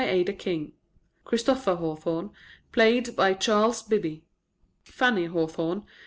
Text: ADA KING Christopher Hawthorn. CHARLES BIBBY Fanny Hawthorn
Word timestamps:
ADA 0.03 0.33
KING 0.33 0.71
Christopher 1.25 1.75
Hawthorn. 1.75 2.31
CHARLES 2.73 3.83
BIBBY 3.83 4.23
Fanny 4.83 5.25
Hawthorn 5.27 5.85